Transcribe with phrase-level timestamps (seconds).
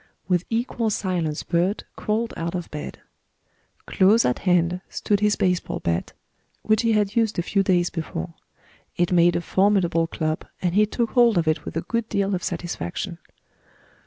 [0.27, 3.01] With equal silence Bert crawled out of bed.
[3.85, 6.13] Close at hand stood his base ball bat,
[6.63, 8.33] which he had used a few days before.
[8.97, 12.33] It made a formidable club, and he took hold of it with a good deal
[12.33, 13.19] of satisfaction.